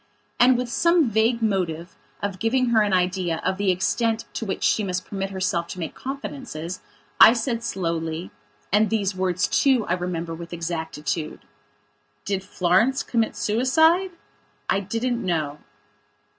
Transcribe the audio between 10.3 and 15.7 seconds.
with exactitude "Did Florence commit suicide? I didn't know."